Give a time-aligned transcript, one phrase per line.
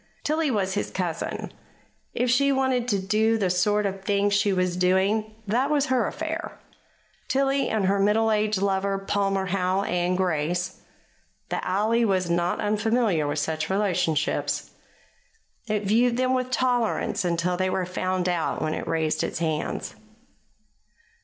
[0.23, 1.51] Tillie was his cousin.
[2.11, 6.07] If she wanted to do the sort of thing she was doing, that was her
[6.07, 6.57] affair.
[7.27, 10.81] Tillie and her middle aged lover, Palmer Howe and Grace
[11.49, 14.71] the alley was not unfamiliar with such relationships.
[15.67, 19.93] It viewed them with tolerance until they were found out, when it raised its hands.